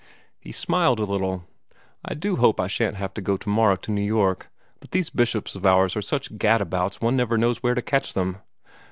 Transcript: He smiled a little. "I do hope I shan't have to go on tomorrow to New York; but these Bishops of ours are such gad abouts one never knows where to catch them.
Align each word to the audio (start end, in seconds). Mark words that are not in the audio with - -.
He 0.39 0.51
smiled 0.51 0.99
a 0.99 1.03
little. 1.03 1.45
"I 2.03 2.15
do 2.15 2.37
hope 2.37 2.59
I 2.59 2.65
shan't 2.65 2.95
have 2.95 3.13
to 3.13 3.21
go 3.21 3.33
on 3.33 3.37
tomorrow 3.37 3.75
to 3.75 3.91
New 3.91 4.01
York; 4.01 4.49
but 4.79 4.89
these 4.89 5.11
Bishops 5.11 5.53
of 5.55 5.63
ours 5.63 5.95
are 5.95 6.01
such 6.01 6.39
gad 6.39 6.59
abouts 6.59 7.01
one 7.01 7.15
never 7.15 7.37
knows 7.37 7.61
where 7.61 7.75
to 7.75 7.83
catch 7.83 8.13
them. 8.13 8.37